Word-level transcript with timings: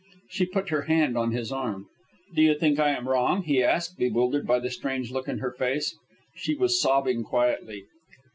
She 0.31 0.47
put 0.47 0.69
her 0.69 0.81
hand 0.81 1.15
on 1.15 1.29
his 1.29 1.51
arm. 1.51 1.85
"Do 2.33 2.41
you 2.41 2.57
think 2.57 2.79
I 2.79 2.89
am 2.89 3.07
wrong?" 3.07 3.43
he 3.43 3.61
asked, 3.61 3.99
bewildered 3.99 4.47
by 4.47 4.57
the 4.57 4.71
strange 4.71 5.11
look 5.11 5.27
in 5.27 5.37
her 5.37 5.51
face. 5.51 5.95
She 6.35 6.55
was 6.55 6.81
sobbing 6.81 7.23
quietly. 7.23 7.85